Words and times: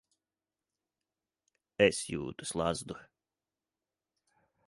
Es 1.87 1.99
jūtu 2.13 2.49
slazdu. 2.53 2.97